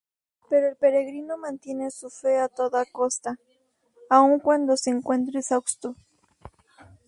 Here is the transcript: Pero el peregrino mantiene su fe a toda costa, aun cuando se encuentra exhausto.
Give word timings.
Pero 0.49 0.67
el 0.67 0.77
peregrino 0.77 1.37
mantiene 1.37 1.91
su 1.91 2.09
fe 2.09 2.39
a 2.39 2.47
toda 2.47 2.85
costa, 2.85 3.37
aun 4.09 4.39
cuando 4.39 4.75
se 4.75 4.89
encuentra 4.89 5.39
exhausto. 5.39 5.95